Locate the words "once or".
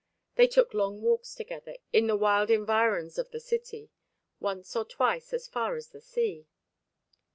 4.39-4.83